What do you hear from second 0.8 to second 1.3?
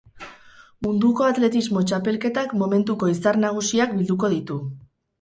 Munduko